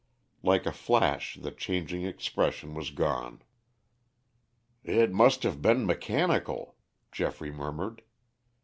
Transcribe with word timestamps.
Like 0.41 0.65
a 0.65 0.71
flash 0.71 1.35
the 1.35 1.51
changing 1.51 2.05
expression 2.05 2.73
was 2.73 2.89
gone. 2.89 3.43
"It 4.83 5.11
must 5.13 5.43
have 5.43 5.61
been 5.61 5.85
mechanical," 5.85 6.75
Geoffrey 7.11 7.51
murmured. 7.51 8.01